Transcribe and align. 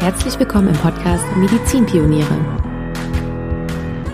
Herzlich 0.00 0.38
willkommen 0.38 0.68
im 0.68 0.76
Podcast 0.76 1.24
Medizinpioniere. 1.36 2.36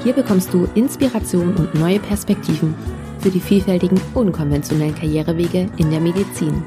Hier 0.02 0.14
bekommst 0.14 0.52
du 0.54 0.66
Inspiration 0.74 1.54
und 1.56 1.74
neue 1.74 2.00
Perspektiven 2.00 2.74
für 3.20 3.28
die 3.28 3.38
vielfältigen, 3.38 4.00
unkonventionellen 4.14 4.94
Karrierewege 4.94 5.68
in 5.76 5.90
der 5.90 6.00
Medizin. 6.00 6.64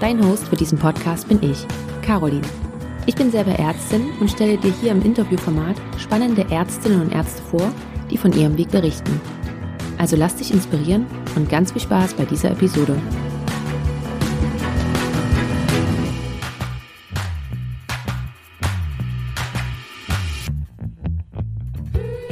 Dein 0.00 0.26
Host 0.26 0.48
für 0.48 0.56
diesen 0.56 0.76
Podcast 0.76 1.28
bin 1.28 1.40
ich, 1.40 1.64
Caroline. 2.02 2.42
Ich 3.06 3.14
bin 3.14 3.30
selber 3.30 3.52
Ärztin 3.52 4.10
und 4.18 4.28
stelle 4.28 4.58
dir 4.58 4.72
hier 4.72 4.90
im 4.90 5.02
Interviewformat 5.02 5.76
spannende 5.98 6.44
Ärztinnen 6.50 7.00
und 7.00 7.12
Ärzte 7.12 7.42
vor, 7.42 7.72
die 8.10 8.18
von 8.18 8.32
ihrem 8.32 8.58
Weg 8.58 8.72
berichten. 8.72 9.20
Also 9.98 10.16
lass 10.16 10.34
dich 10.34 10.52
inspirieren 10.52 11.06
und 11.36 11.48
ganz 11.48 11.70
viel 11.70 11.82
Spaß 11.82 12.14
bei 12.14 12.24
dieser 12.24 12.50
Episode. 12.50 12.96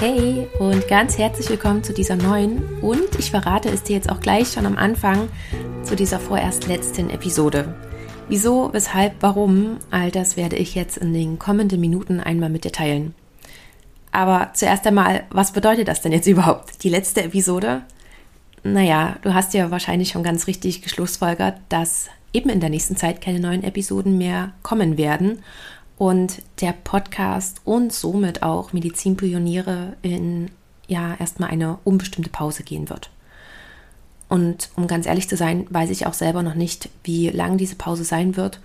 Hey 0.01 0.49
und 0.59 0.89
ganz 0.89 1.19
herzlich 1.19 1.51
willkommen 1.51 1.85
zu 1.85 1.93
dieser 1.93 2.17
neuen 2.17 2.63
und 2.81 3.19
ich 3.19 3.31
verrate 3.31 3.69
es 3.69 3.83
dir 3.83 3.97
jetzt 3.97 4.11
auch 4.11 4.21
gleich 4.21 4.51
schon 4.51 4.65
am 4.65 4.79
Anfang 4.79 5.29
zu 5.83 5.95
dieser 5.95 6.19
vorerst 6.19 6.69
letzten 6.69 7.11
Episode. 7.11 7.75
Wieso, 8.27 8.73
weshalb, 8.73 9.17
warum, 9.21 9.77
all 9.91 10.11
das 10.11 10.39
werde 10.39 10.57
ich 10.57 10.75
jetzt 10.75 10.97
in 10.97 11.13
den 11.13 11.39
kommenden 11.39 11.83
Minuten 11.83 12.19
einmal 12.19 12.49
mit 12.49 12.65
dir 12.65 12.73
teilen. 12.73 13.15
Aber 14.11 14.53
zuerst 14.55 14.87
einmal, 14.87 15.25
was 15.29 15.53
bedeutet 15.53 15.87
das 15.87 16.01
denn 16.01 16.13
jetzt 16.13 16.27
überhaupt? 16.27 16.83
Die 16.83 16.89
letzte 16.89 17.23
Episode? 17.23 17.83
Naja, 18.63 19.19
du 19.21 19.35
hast 19.35 19.53
ja 19.53 19.71
wahrscheinlich 19.71 20.09
schon 20.09 20.23
ganz 20.23 20.47
richtig 20.47 20.81
geschlussfolgert, 20.81 21.59
dass 21.69 22.09
eben 22.33 22.49
in 22.49 22.61
der 22.61 22.71
nächsten 22.71 22.97
Zeit 22.97 23.21
keine 23.21 23.39
neuen 23.39 23.65
Episoden 23.65 24.17
mehr 24.17 24.53
kommen 24.63 24.97
werden 24.97 25.43
und 26.01 26.41
der 26.63 26.73
Podcast 26.73 27.61
und 27.67 27.93
somit 27.93 28.43
auch 28.43 28.73
Medizinpioniere 28.73 29.99
in 30.01 30.51
ja 30.87 31.15
erstmal 31.21 31.51
eine 31.51 31.77
unbestimmte 31.85 32.31
Pause 32.31 32.63
gehen 32.63 32.89
wird. 32.89 33.11
Und 34.31 34.71
um 34.77 34.87
ganz 34.87 35.05
ehrlich 35.05 35.29
zu 35.29 35.37
sein, 35.37 35.67
weiß 35.69 35.91
ich 35.91 36.07
auch 36.07 36.15
selber 36.15 36.43
noch 36.43 36.55
nicht, 36.55 36.89
wie 37.05 37.29
lang 37.29 37.59
diese 37.59 37.75
Pause 37.75 38.05
sein 38.05 38.37
wird, 38.37 38.61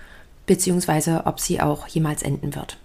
beziehungsweise 0.45 1.23
ob 1.25 1.41
sie 1.41 1.59
auch 1.59 1.89
jemals 1.89 2.23
enden 2.23 2.55
wird. 2.55 2.77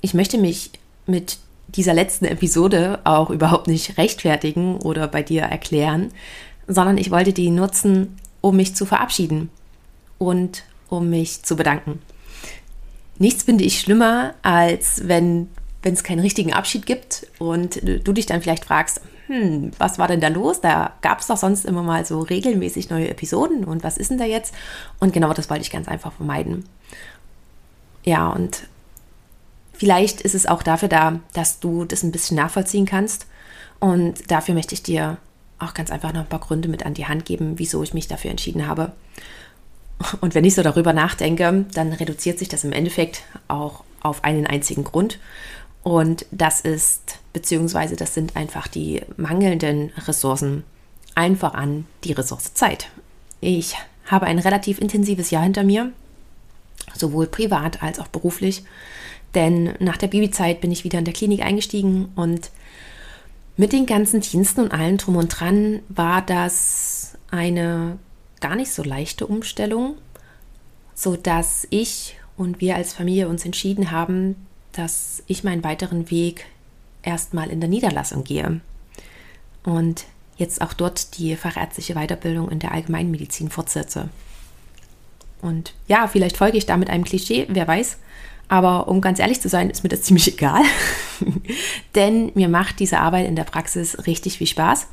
Ich 0.00 0.14
möchte 0.14 0.36
mich 0.36 0.72
mit 1.06 1.38
dieser 1.68 1.94
letzten 1.94 2.24
Episode 2.24 2.98
auch 3.04 3.30
überhaupt 3.30 3.68
nicht 3.68 3.98
rechtfertigen 3.98 4.78
oder 4.78 5.06
bei 5.06 5.22
dir 5.22 5.42
erklären, 5.42 6.08
sondern 6.66 6.98
ich 6.98 7.12
wollte 7.12 7.32
die 7.32 7.50
nutzen, 7.50 8.16
um 8.40 8.56
mich 8.56 8.74
zu 8.74 8.84
verabschieden 8.84 9.48
und 10.18 10.64
um 10.88 11.08
mich 11.08 11.44
zu 11.44 11.54
bedanken. 11.54 12.00
Nichts 13.20 13.42
finde 13.42 13.64
ich 13.64 13.80
schlimmer, 13.80 14.32
als 14.40 15.06
wenn 15.06 15.48
es 15.82 16.02
keinen 16.02 16.20
richtigen 16.20 16.54
Abschied 16.54 16.86
gibt 16.86 17.26
und 17.38 17.82
du 17.82 18.12
dich 18.14 18.24
dann 18.24 18.40
vielleicht 18.40 18.64
fragst, 18.64 19.02
hm, 19.26 19.72
was 19.76 19.98
war 19.98 20.08
denn 20.08 20.22
da 20.22 20.28
los? 20.28 20.62
Da 20.62 20.94
gab 21.02 21.20
es 21.20 21.26
doch 21.26 21.36
sonst 21.36 21.66
immer 21.66 21.82
mal 21.82 22.06
so 22.06 22.20
regelmäßig 22.20 22.88
neue 22.88 23.10
Episoden 23.10 23.64
und 23.64 23.84
was 23.84 23.98
ist 23.98 24.10
denn 24.10 24.16
da 24.16 24.24
jetzt? 24.24 24.54
Und 25.00 25.12
genau 25.12 25.34
das 25.34 25.50
wollte 25.50 25.62
ich 25.62 25.70
ganz 25.70 25.86
einfach 25.86 26.14
vermeiden. 26.14 26.64
Ja, 28.04 28.30
und 28.30 28.62
vielleicht 29.74 30.22
ist 30.22 30.34
es 30.34 30.46
auch 30.46 30.62
dafür 30.62 30.88
da, 30.88 31.20
dass 31.34 31.60
du 31.60 31.84
das 31.84 32.02
ein 32.02 32.12
bisschen 32.12 32.38
nachvollziehen 32.38 32.86
kannst. 32.86 33.26
Und 33.80 34.30
dafür 34.30 34.54
möchte 34.54 34.74
ich 34.74 34.82
dir 34.82 35.18
auch 35.58 35.74
ganz 35.74 35.90
einfach 35.90 36.14
noch 36.14 36.22
ein 36.22 36.28
paar 36.28 36.40
Gründe 36.40 36.68
mit 36.70 36.86
an 36.86 36.94
die 36.94 37.06
Hand 37.06 37.26
geben, 37.26 37.58
wieso 37.58 37.82
ich 37.82 37.92
mich 37.92 38.08
dafür 38.08 38.30
entschieden 38.30 38.66
habe. 38.66 38.92
Und 40.20 40.34
wenn 40.34 40.44
ich 40.44 40.54
so 40.54 40.62
darüber 40.62 40.92
nachdenke, 40.92 41.66
dann 41.74 41.92
reduziert 41.92 42.38
sich 42.38 42.48
das 42.48 42.64
im 42.64 42.72
Endeffekt 42.72 43.22
auch 43.48 43.84
auf 44.00 44.24
einen 44.24 44.46
einzigen 44.46 44.84
Grund. 44.84 45.18
Und 45.82 46.26
das 46.30 46.60
ist, 46.60 47.18
beziehungsweise 47.32 47.96
das 47.96 48.14
sind 48.14 48.36
einfach 48.36 48.68
die 48.68 49.02
mangelnden 49.16 49.90
Ressourcen. 50.06 50.64
Einfach 51.14 51.54
an 51.54 51.86
die 52.04 52.12
Ressource 52.12 52.54
Zeit. 52.54 52.88
Ich 53.40 53.76
habe 54.06 54.26
ein 54.26 54.38
relativ 54.38 54.80
intensives 54.80 55.30
Jahr 55.30 55.42
hinter 55.42 55.64
mir, 55.64 55.92
sowohl 56.94 57.26
privat 57.26 57.82
als 57.82 57.98
auch 57.98 58.08
beruflich. 58.08 58.64
Denn 59.34 59.74
nach 59.78 59.96
der 59.96 60.08
Babyzeit 60.08 60.60
bin 60.60 60.72
ich 60.72 60.84
wieder 60.84 60.98
in 60.98 61.04
der 61.04 61.14
Klinik 61.14 61.42
eingestiegen 61.42 62.10
und 62.16 62.50
mit 63.56 63.72
den 63.72 63.86
ganzen 63.86 64.20
Diensten 64.20 64.62
und 64.62 64.72
allem 64.72 64.96
drum 64.96 65.16
und 65.16 65.28
dran 65.28 65.80
war 65.88 66.22
das 66.22 67.18
eine 67.30 67.98
gar 68.40 68.56
nicht 68.56 68.72
so 68.72 68.82
leichte 68.82 69.26
Umstellung, 69.26 69.96
sodass 70.94 71.66
ich 71.70 72.16
und 72.36 72.60
wir 72.60 72.76
als 72.76 72.92
Familie 72.92 73.28
uns 73.28 73.44
entschieden 73.44 73.90
haben, 73.90 74.46
dass 74.72 75.22
ich 75.26 75.44
meinen 75.44 75.64
weiteren 75.64 76.10
Weg 76.10 76.46
erstmal 77.02 77.50
in 77.50 77.60
der 77.60 77.68
Niederlassung 77.68 78.24
gehe 78.24 78.60
und 79.64 80.06
jetzt 80.36 80.62
auch 80.62 80.72
dort 80.72 81.18
die 81.18 81.36
fachärztliche 81.36 81.94
Weiterbildung 81.94 82.50
in 82.50 82.58
der 82.58 82.72
Allgemeinmedizin 82.72 83.50
fortsetze. 83.50 84.08
Und 85.42 85.74
ja, 85.86 86.08
vielleicht 86.08 86.36
folge 86.36 86.58
ich 86.58 86.66
damit 86.66 86.90
einem 86.90 87.04
Klischee, 87.04 87.46
wer 87.48 87.68
weiß. 87.68 87.98
Aber 88.48 88.88
um 88.88 89.00
ganz 89.00 89.20
ehrlich 89.20 89.40
zu 89.40 89.48
sein, 89.48 89.70
ist 89.70 89.82
mir 89.82 89.88
das 89.88 90.02
ziemlich 90.04 90.28
egal. 90.28 90.62
Denn 91.94 92.32
mir 92.34 92.48
macht 92.48 92.80
diese 92.80 92.98
Arbeit 92.98 93.28
in 93.28 93.36
der 93.36 93.44
Praxis 93.44 94.06
richtig 94.06 94.38
viel 94.38 94.46
Spaß. 94.46 94.88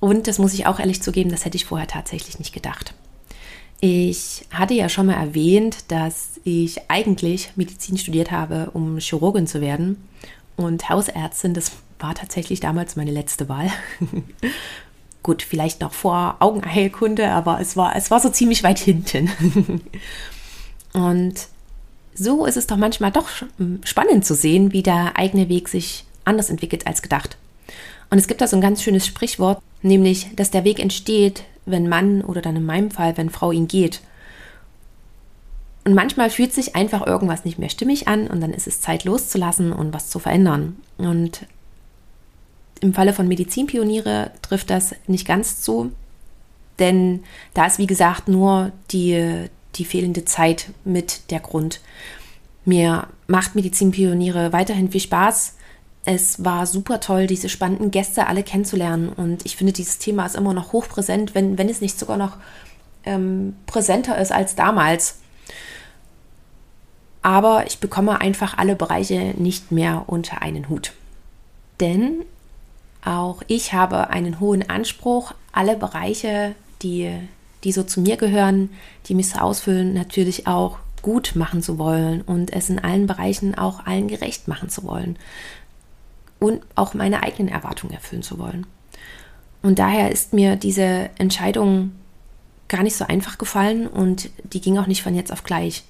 Und 0.00 0.26
das 0.26 0.38
muss 0.38 0.54
ich 0.54 0.66
auch 0.66 0.78
ehrlich 0.78 1.02
zugeben, 1.02 1.30
das 1.30 1.44
hätte 1.44 1.56
ich 1.56 1.64
vorher 1.64 1.86
tatsächlich 1.86 2.38
nicht 2.38 2.52
gedacht. 2.52 2.94
Ich 3.80 4.46
hatte 4.50 4.74
ja 4.74 4.88
schon 4.88 5.06
mal 5.06 5.14
erwähnt, 5.14 5.90
dass 5.90 6.40
ich 6.44 6.90
eigentlich 6.90 7.50
Medizin 7.56 7.98
studiert 7.98 8.30
habe, 8.30 8.70
um 8.72 8.98
Chirurgin 8.98 9.46
zu 9.46 9.60
werden. 9.60 10.08
Und 10.56 10.88
Hausärztin, 10.88 11.54
das 11.54 11.72
war 11.98 12.14
tatsächlich 12.14 12.60
damals 12.60 12.96
meine 12.96 13.10
letzte 13.10 13.48
Wahl. 13.48 13.70
Gut, 15.22 15.42
vielleicht 15.42 15.80
noch 15.80 15.92
vor 15.92 16.36
Augenheilkunde, 16.40 17.30
aber 17.30 17.60
es 17.60 17.76
war, 17.76 17.96
es 17.96 18.10
war 18.10 18.20
so 18.20 18.28
ziemlich 18.28 18.62
weit 18.62 18.78
hinten. 18.78 19.30
Und 20.92 21.48
so 22.14 22.46
ist 22.46 22.56
es 22.56 22.66
doch 22.66 22.76
manchmal 22.76 23.10
doch 23.10 23.28
spannend 23.84 24.24
zu 24.24 24.34
sehen, 24.34 24.72
wie 24.72 24.82
der 24.82 25.18
eigene 25.18 25.48
Weg 25.48 25.68
sich 25.68 26.04
anders 26.24 26.50
entwickelt 26.50 26.86
als 26.86 27.02
gedacht. 27.02 27.36
Und 28.10 28.18
es 28.18 28.28
gibt 28.28 28.40
da 28.40 28.46
so 28.46 28.56
ein 28.56 28.62
ganz 28.62 28.82
schönes 28.82 29.06
Sprichwort, 29.06 29.60
nämlich, 29.84 30.34
dass 30.34 30.50
der 30.50 30.64
Weg 30.64 30.80
entsteht, 30.80 31.44
wenn 31.66 31.88
Mann 31.88 32.22
oder 32.22 32.42
dann 32.42 32.56
in 32.56 32.64
meinem 32.64 32.90
Fall, 32.90 33.16
wenn 33.16 33.30
Frau 33.30 33.52
ihn 33.52 33.68
geht. 33.68 34.00
Und 35.84 35.94
manchmal 35.94 36.30
fühlt 36.30 36.52
sich 36.52 36.74
einfach 36.74 37.06
irgendwas 37.06 37.44
nicht 37.44 37.58
mehr 37.58 37.68
stimmig 37.68 38.08
an 38.08 38.26
und 38.26 38.40
dann 38.40 38.54
ist 38.54 38.66
es 38.66 38.80
Zeit 38.80 39.04
loszulassen 39.04 39.72
und 39.72 39.92
was 39.92 40.08
zu 40.08 40.18
verändern. 40.18 40.76
Und 40.96 41.46
im 42.80 42.94
Falle 42.94 43.12
von 43.12 43.28
Medizinpioniere 43.28 44.30
trifft 44.40 44.70
das 44.70 44.94
nicht 45.06 45.26
ganz 45.26 45.60
zu, 45.60 45.92
denn 46.78 47.22
da 47.52 47.66
ist 47.66 47.78
wie 47.78 47.86
gesagt 47.86 48.28
nur 48.28 48.72
die, 48.90 49.48
die 49.74 49.84
fehlende 49.84 50.24
Zeit 50.24 50.70
mit 50.84 51.30
der 51.30 51.40
Grund. 51.40 51.80
Mir 52.64 53.08
macht 53.26 53.54
Medizinpioniere 53.54 54.52
weiterhin 54.54 54.90
viel 54.90 55.00
Spaß. 55.00 55.56
Es 56.04 56.44
war 56.44 56.66
super 56.66 57.00
toll, 57.00 57.26
diese 57.26 57.48
spannenden 57.48 57.90
Gäste 57.90 58.26
alle 58.26 58.42
kennenzulernen. 58.42 59.08
Und 59.08 59.46
ich 59.46 59.56
finde, 59.56 59.72
dieses 59.72 59.98
Thema 59.98 60.26
ist 60.26 60.36
immer 60.36 60.52
noch 60.52 60.72
hochpräsent, 60.72 61.34
wenn, 61.34 61.56
wenn 61.56 61.68
es 61.68 61.80
nicht 61.80 61.98
sogar 61.98 62.18
noch 62.18 62.36
ähm, 63.04 63.56
präsenter 63.66 64.18
ist 64.18 64.32
als 64.32 64.54
damals. 64.54 65.16
Aber 67.22 67.66
ich 67.66 67.78
bekomme 67.78 68.20
einfach 68.20 68.58
alle 68.58 68.76
Bereiche 68.76 69.34
nicht 69.38 69.72
mehr 69.72 70.04
unter 70.06 70.42
einen 70.42 70.68
Hut. 70.68 70.92
Denn 71.80 72.22
auch 73.02 73.42
ich 73.46 73.72
habe 73.72 74.10
einen 74.10 74.40
hohen 74.40 74.68
Anspruch, 74.68 75.32
alle 75.52 75.76
Bereiche, 75.76 76.54
die, 76.82 77.10
die 77.64 77.72
so 77.72 77.82
zu 77.82 78.02
mir 78.02 78.18
gehören, 78.18 78.70
die 79.06 79.14
mich 79.14 79.30
so 79.30 79.38
ausfüllen, 79.38 79.94
natürlich 79.94 80.46
auch 80.46 80.78
gut 81.00 81.32
machen 81.34 81.62
zu 81.62 81.78
wollen 81.78 82.22
und 82.22 82.52
es 82.52 82.68
in 82.70 82.78
allen 82.78 83.06
Bereichen 83.06 83.54
auch 83.54 83.84
allen 83.86 84.08
gerecht 84.08 84.48
machen 84.48 84.68
zu 84.70 84.84
wollen 84.84 85.18
und 86.38 86.62
auch 86.74 86.94
meine 86.94 87.22
eigenen 87.22 87.52
Erwartungen 87.52 87.94
erfüllen 87.94 88.22
zu 88.22 88.38
wollen. 88.38 88.66
Und 89.62 89.78
daher 89.78 90.10
ist 90.10 90.32
mir 90.32 90.56
diese 90.56 91.10
Entscheidung 91.18 91.92
gar 92.68 92.82
nicht 92.82 92.96
so 92.96 93.06
einfach 93.06 93.38
gefallen 93.38 93.86
und 93.86 94.30
die 94.52 94.60
ging 94.60 94.78
auch 94.78 94.86
nicht 94.86 95.02
von 95.02 95.14
jetzt 95.14 95.32
auf 95.32 95.44
gleich. 95.44 95.84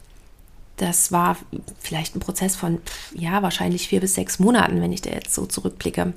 Das 0.77 1.13
war 1.13 1.37
vielleicht 1.79 2.17
ein 2.17 2.21
Prozess 2.21 2.57
von, 2.57 2.79
ja, 3.15 3.43
wahrscheinlich 3.43 3.89
vier 3.89 4.01
bis 4.01 4.15
sechs 4.15 4.39
Monaten, 4.39 4.81
wenn 4.81 4.93
ich 4.93 5.03
da 5.03 5.11
jetzt 5.11 5.35
so 5.35 5.47
zurückblicke. 5.47 6.13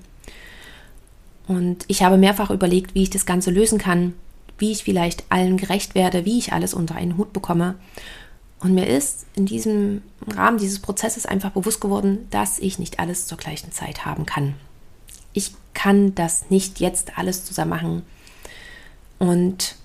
Und 1.47 1.85
ich 1.87 2.03
habe 2.03 2.17
mehrfach 2.17 2.49
überlegt, 2.49 2.93
wie 2.93 3.03
ich 3.03 3.09
das 3.09 3.25
Ganze 3.25 3.51
lösen 3.51 3.77
kann, 3.77 4.13
wie 4.57 4.71
ich 4.71 4.83
vielleicht 4.83 5.23
allen 5.29 5.57
gerecht 5.57 5.95
werde, 5.95 6.25
wie 6.25 6.39
ich 6.39 6.53
alles 6.53 6.73
unter 6.73 6.95
einen 6.95 7.17
Hut 7.17 7.33
bekomme. 7.33 7.75
Und 8.59 8.73
mir 8.73 8.87
ist 8.87 9.25
in 9.35 9.45
diesem 9.45 10.01
Rahmen 10.27 10.57
dieses 10.57 10.79
Prozesses 10.79 11.25
einfach 11.25 11.51
bewusst 11.51 11.79
geworden, 11.79 12.27
dass 12.31 12.59
ich 12.59 12.79
nicht 12.79 12.99
alles 12.99 13.27
zur 13.27 13.37
gleichen 13.37 13.71
Zeit 13.71 14.05
haben 14.05 14.25
kann. 14.25 14.55
Ich 15.33 15.53
kann 15.73 16.15
das 16.15 16.49
nicht 16.49 16.79
jetzt 16.79 17.17
alles 17.17 17.45
zusammen 17.45 17.69
machen. 17.69 18.01
Und 19.19 19.75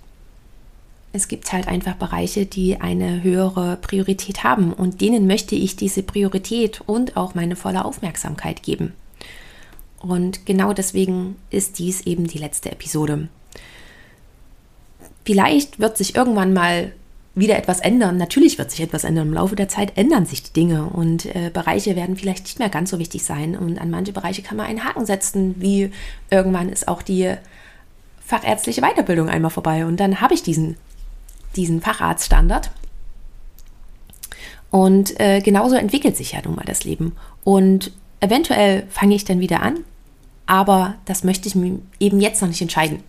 es 1.12 1.28
gibt 1.28 1.52
halt 1.52 1.68
einfach 1.68 1.94
Bereiche, 1.94 2.46
die 2.46 2.80
eine 2.80 3.22
höhere 3.22 3.76
Priorität 3.76 4.44
haben 4.44 4.72
und 4.72 5.02
denen 5.02 5.26
möchte 5.26 5.54
ich 5.54 5.76
diese 5.76 6.02
Priorität 6.02 6.80
und 6.86 7.18
auch 7.18 7.34
meine 7.34 7.56
volle 7.56 7.84
Aufmerksamkeit 7.84 8.62
geben. 8.62 8.94
Und 10.00 10.46
genau 10.46 10.72
deswegen 10.72 11.36
ist 11.50 11.78
dies 11.78 12.00
eben 12.06 12.26
die 12.26 12.38
letzte 12.38 12.72
Episode. 12.72 13.28
Vielleicht 15.24 15.78
wird 15.78 15.98
sich 15.98 16.16
irgendwann 16.16 16.54
mal 16.54 16.92
wieder 17.34 17.56
etwas 17.56 17.80
ändern. 17.80 18.18
Natürlich 18.18 18.58
wird 18.58 18.70
sich 18.70 18.80
etwas 18.80 19.04
ändern. 19.04 19.28
Im 19.28 19.34
Laufe 19.34 19.56
der 19.56 19.68
Zeit 19.68 19.96
ändern 19.96 20.26
sich 20.26 20.42
die 20.42 20.52
Dinge 20.52 20.84
und 20.84 21.26
äh, 21.26 21.50
Bereiche 21.52 21.96
werden 21.96 22.16
vielleicht 22.16 22.44
nicht 22.44 22.58
mehr 22.58 22.68
ganz 22.68 22.90
so 22.90 22.98
wichtig 22.98 23.24
sein. 23.24 23.56
Und 23.56 23.78
an 23.78 23.90
manche 23.90 24.12
Bereiche 24.12 24.42
kann 24.42 24.56
man 24.56 24.66
einen 24.66 24.84
Haken 24.84 25.06
setzen, 25.06 25.54
wie 25.58 25.90
irgendwann 26.30 26.68
ist 26.68 26.88
auch 26.88 27.02
die 27.02 27.34
fachärztliche 28.24 28.82
Weiterbildung 28.82 29.28
einmal 29.28 29.50
vorbei 29.50 29.84
und 29.84 29.98
dann 29.98 30.20
habe 30.20 30.34
ich 30.34 30.42
diesen, 30.42 30.76
diesen 31.56 31.80
Facharztstandard. 31.80 32.70
Und 34.70 35.20
äh, 35.20 35.40
genauso 35.40 35.74
entwickelt 35.76 36.16
sich 36.16 36.32
ja 36.32 36.40
nun 36.42 36.54
mal 36.54 36.64
das 36.64 36.84
Leben. 36.84 37.14
Und 37.44 37.92
eventuell 38.20 38.86
fange 38.88 39.14
ich 39.14 39.26
dann 39.26 39.40
wieder 39.40 39.62
an, 39.62 39.80
aber 40.46 40.94
das 41.04 41.24
möchte 41.24 41.46
ich 41.46 41.54
mir 41.54 41.78
eben 42.00 42.20
jetzt 42.20 42.40
noch 42.40 42.48
nicht 42.48 42.62
entscheiden. 42.62 43.02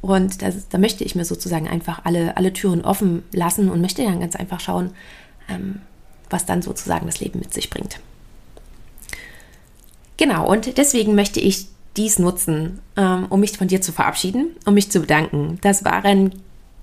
Und 0.00 0.42
das, 0.42 0.68
da 0.68 0.78
möchte 0.78 1.04
ich 1.04 1.14
mir 1.14 1.24
sozusagen 1.24 1.68
einfach 1.68 2.04
alle, 2.04 2.36
alle 2.36 2.52
Türen 2.52 2.82
offen 2.82 3.22
lassen 3.32 3.70
und 3.70 3.80
möchte 3.80 4.04
dann 4.04 4.20
ganz 4.20 4.36
einfach 4.36 4.60
schauen, 4.60 4.90
ähm, 5.48 5.80
was 6.30 6.46
dann 6.46 6.62
sozusagen 6.62 7.06
das 7.06 7.20
Leben 7.20 7.38
mit 7.38 7.52
sich 7.52 7.70
bringt. 7.70 8.00
Genau, 10.16 10.48
und 10.48 10.78
deswegen 10.78 11.14
möchte 11.14 11.40
ich 11.40 11.66
dies 11.96 12.18
nutzen, 12.18 12.80
ähm, 12.96 13.26
um 13.28 13.40
mich 13.40 13.56
von 13.58 13.68
dir 13.68 13.80
zu 13.80 13.92
verabschieden, 13.92 14.56
um 14.64 14.74
mich 14.74 14.90
zu 14.90 15.00
bedanken. 15.00 15.58
Das 15.62 15.84
waren 15.84 16.32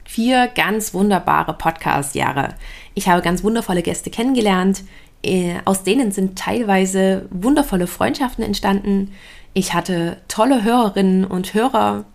vier 0.05 0.47
ganz 0.47 0.93
wunderbare 0.93 1.53
Podcast-Jahre. 1.53 2.55
Ich 2.95 3.07
habe 3.07 3.21
ganz 3.21 3.43
wundervolle 3.43 3.81
Gäste 3.81 4.09
kennengelernt. 4.09 4.83
Äh, 5.23 5.55
aus 5.65 5.83
denen 5.83 6.11
sind 6.11 6.37
teilweise 6.37 7.27
wundervolle 7.29 7.87
Freundschaften 7.87 8.43
entstanden. 8.43 9.11
Ich 9.53 9.73
hatte 9.73 10.17
tolle 10.27 10.63
Hörerinnen 10.63 11.25
und 11.25 11.53
Hörer, 11.53 12.05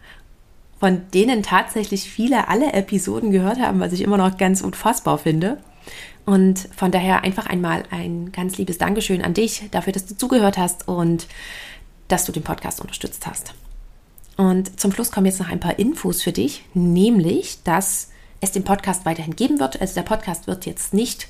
von 0.85 1.01
denen 1.15 1.43
tatsächlich 1.43 2.11
viele 2.11 2.49
alle 2.49 2.75
Episoden 2.75 3.31
gehört 3.31 3.59
haben, 3.59 3.81
was 3.81 3.95
ich 3.95 4.03
immer 4.03 4.19
noch 4.19 4.37
ganz 4.37 4.61
unfassbar 4.61 5.17
finde. 5.17 5.57
Und 6.27 6.69
von 6.77 6.91
daher 6.91 7.25
einfach 7.25 7.47
einmal 7.47 7.85
ein 7.91 8.33
ganz 8.33 8.59
liebes 8.59 8.77
Dankeschön 8.77 9.23
an 9.23 9.33
dich 9.33 9.63
dafür, 9.71 9.95
dass 9.95 10.05
du 10.05 10.15
zugehört 10.15 10.59
hast 10.59 10.87
und 10.87 11.27
dass 12.09 12.27
du 12.27 12.33
den 12.33 12.43
Podcast 12.43 12.83
unterstützt 12.83 13.27
hast. 13.27 13.55
Und 14.37 14.79
zum 14.79 14.93
Schluss 14.93 15.11
kommen 15.11 15.25
jetzt 15.25 15.41
noch 15.41 15.49
ein 15.49 15.59
paar 15.59 15.79
Infos 15.79 16.21
für 16.21 16.33
dich, 16.33 16.67
nämlich, 16.75 17.63
dass 17.65 18.11
es 18.43 18.53
den 18.53 18.65
Podcast 18.65 19.07
weiterhin 19.07 19.37
geben 19.37 19.61
wird. 19.61 19.81
Also 19.81 19.95
der 19.95 20.03
Podcast 20.03 20.47
wird 20.47 20.67
jetzt 20.67 20.93
nicht 20.93 21.29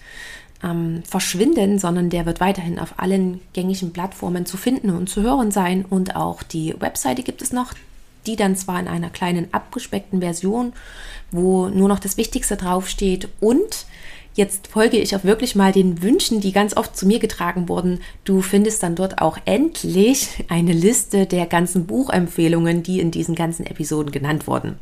ähm, 0.64 1.04
verschwinden, 1.06 1.78
sondern 1.78 2.10
der 2.10 2.26
wird 2.26 2.40
weiterhin 2.40 2.80
auf 2.80 2.94
allen 2.96 3.40
gängigen 3.52 3.92
Plattformen 3.92 4.46
zu 4.46 4.56
finden 4.56 4.90
und 4.90 5.08
zu 5.08 5.22
hören 5.22 5.52
sein. 5.52 5.84
Und 5.84 6.16
auch 6.16 6.42
die 6.42 6.74
Webseite 6.80 7.22
gibt 7.22 7.40
es 7.40 7.52
noch, 7.52 7.72
die 8.26 8.36
dann 8.36 8.56
zwar 8.56 8.80
in 8.80 8.88
einer 8.88 9.10
kleinen 9.10 9.52
abgespeckten 9.52 10.20
Version, 10.20 10.72
wo 11.30 11.68
nur 11.68 11.88
noch 11.88 11.98
das 11.98 12.16
Wichtigste 12.16 12.56
draufsteht 12.56 13.28
und 13.40 13.86
Jetzt 14.36 14.66
folge 14.66 14.96
ich 14.96 15.14
auch 15.14 15.22
wirklich 15.22 15.54
mal 15.54 15.70
den 15.70 16.02
Wünschen, 16.02 16.40
die 16.40 16.50
ganz 16.50 16.76
oft 16.76 16.96
zu 16.96 17.06
mir 17.06 17.20
getragen 17.20 17.68
wurden. 17.68 18.00
Du 18.24 18.42
findest 18.42 18.82
dann 18.82 18.96
dort 18.96 19.22
auch 19.22 19.38
endlich 19.44 20.44
eine 20.48 20.72
Liste 20.72 21.26
der 21.26 21.46
ganzen 21.46 21.86
Buchempfehlungen, 21.86 22.82
die 22.82 22.98
in 22.98 23.12
diesen 23.12 23.36
ganzen 23.36 23.64
Episoden 23.64 24.10
genannt 24.10 24.48
wurden. 24.48 24.76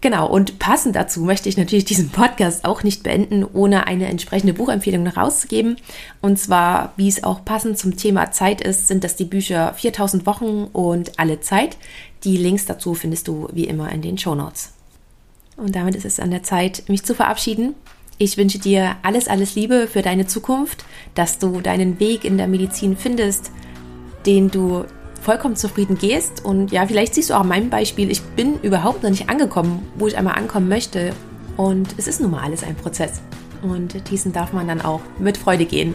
Genau, 0.00 0.28
und 0.28 0.60
passend 0.60 0.94
dazu 0.94 1.22
möchte 1.22 1.48
ich 1.48 1.56
natürlich 1.56 1.84
diesen 1.84 2.10
Podcast 2.10 2.64
auch 2.64 2.84
nicht 2.84 3.02
beenden, 3.02 3.44
ohne 3.44 3.88
eine 3.88 4.06
entsprechende 4.06 4.54
Buchempfehlung 4.54 5.02
noch 5.02 5.16
rauszugeben. 5.16 5.76
Und 6.20 6.38
zwar, 6.38 6.92
wie 6.96 7.08
es 7.08 7.24
auch 7.24 7.44
passend 7.44 7.78
zum 7.78 7.96
Thema 7.96 8.30
Zeit 8.30 8.60
ist, 8.60 8.86
sind 8.86 9.02
das 9.02 9.16
die 9.16 9.24
Bücher 9.24 9.74
4000 9.74 10.24
Wochen 10.24 10.68
und 10.72 11.18
Alle 11.18 11.40
Zeit. 11.40 11.76
Die 12.22 12.36
Links 12.36 12.64
dazu 12.66 12.94
findest 12.94 13.26
du 13.26 13.48
wie 13.52 13.64
immer 13.64 13.90
in 13.90 14.02
den 14.02 14.18
Show 14.18 14.36
Notes. 14.36 14.72
Und 15.56 15.74
damit 15.74 15.96
ist 15.96 16.04
es 16.04 16.20
an 16.20 16.30
der 16.30 16.44
Zeit, 16.44 16.84
mich 16.88 17.02
zu 17.02 17.14
verabschieden. 17.14 17.74
Ich 18.18 18.36
wünsche 18.36 18.60
dir 18.60 18.96
alles, 19.02 19.26
alles 19.26 19.56
Liebe 19.56 19.88
für 19.88 20.02
deine 20.02 20.26
Zukunft, 20.26 20.84
dass 21.16 21.38
du 21.38 21.60
deinen 21.60 21.98
Weg 21.98 22.24
in 22.24 22.38
der 22.38 22.46
Medizin 22.46 22.96
findest, 22.96 23.50
den 24.26 24.50
du 24.50 24.84
vollkommen 25.28 25.56
zufrieden 25.56 25.98
gehst. 25.98 26.42
Und 26.42 26.72
ja, 26.72 26.86
vielleicht 26.86 27.14
siehst 27.14 27.28
du 27.28 27.34
auch 27.34 27.40
an 27.40 27.48
meinem 27.48 27.68
Beispiel, 27.68 28.10
ich 28.10 28.22
bin 28.22 28.58
überhaupt 28.62 29.02
noch 29.02 29.10
nicht 29.10 29.28
angekommen, 29.28 29.86
wo 29.96 30.06
ich 30.06 30.16
einmal 30.16 30.38
ankommen 30.38 30.70
möchte. 30.70 31.12
Und 31.58 31.88
es 31.98 32.08
ist 32.08 32.22
nun 32.22 32.30
mal 32.30 32.42
alles 32.42 32.64
ein 32.64 32.74
Prozess. 32.74 33.20
Und 33.60 34.08
diesen 34.10 34.32
darf 34.32 34.54
man 34.54 34.66
dann 34.66 34.80
auch 34.80 35.02
mit 35.18 35.36
Freude 35.36 35.66
gehen. 35.66 35.92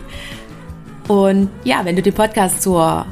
Und 1.08 1.50
ja, 1.64 1.84
wenn 1.84 1.96
du 1.96 2.04
den 2.04 2.14
Podcast 2.14 2.62
zur 2.62 3.08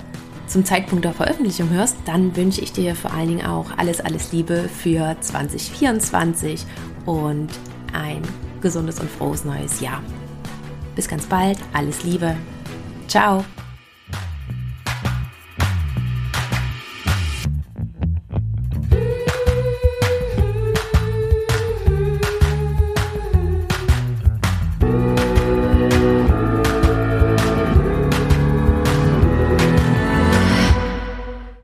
zum 0.46 0.64
Zeitpunkt 0.64 1.06
der 1.06 1.14
Veröffentlichung 1.14 1.72
hörst, 1.72 1.96
dann 2.06 2.36
wünsche 2.36 2.62
ich 2.62 2.72
dir 2.72 2.94
vor 2.94 3.14
allen 3.14 3.30
Dingen 3.30 3.46
auch 3.46 3.66
alles, 3.78 4.00
alles 4.00 4.32
Liebe 4.32 4.70
für 4.70 5.16
2024 5.20 6.66
und 7.08 7.48
ein 7.94 8.22
gesundes 8.62 9.00
und 9.00 9.10
frohes 9.10 9.44
neues 9.44 9.80
Jahr. 9.80 10.04
Bis 10.96 11.08
ganz 11.08 11.26
bald, 11.26 11.58
alles 11.74 12.04
Liebe. 12.04 12.36
Ciao. 13.08 13.44